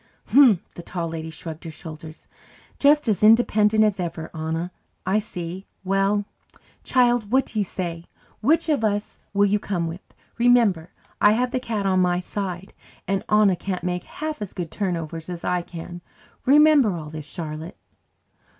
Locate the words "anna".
4.33-4.71, 13.29-13.55